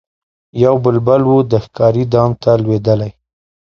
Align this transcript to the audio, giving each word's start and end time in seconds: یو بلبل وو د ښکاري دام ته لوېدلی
یو 0.63 0.75
بلبل 0.83 1.21
وو 1.25 1.37
د 1.51 1.53
ښکاري 1.63 2.03
دام 2.13 2.31
ته 2.41 2.51
لوېدلی 2.63 3.11